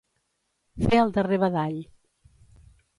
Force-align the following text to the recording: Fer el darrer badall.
Fer 0.87 0.97
el 1.03 1.13
darrer 1.19 1.41
badall. 1.47 1.79